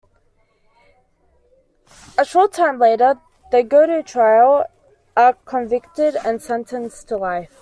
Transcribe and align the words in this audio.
A 2.17 2.25
short 2.25 2.53
time 2.53 2.79
later, 2.79 3.19
they 3.51 3.61
go 3.61 3.85
to 3.85 4.01
trial, 4.01 4.65
are 5.15 5.33
convicted, 5.45 6.15
and 6.25 6.41
sentenced 6.41 7.07
to 7.09 7.17
life. 7.17 7.59